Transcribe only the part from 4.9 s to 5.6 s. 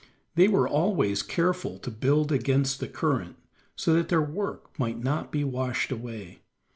not be